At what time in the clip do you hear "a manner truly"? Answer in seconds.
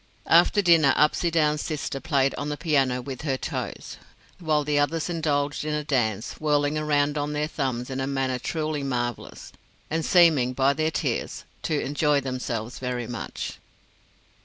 7.99-8.81